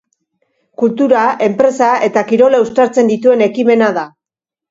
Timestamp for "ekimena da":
3.51-4.07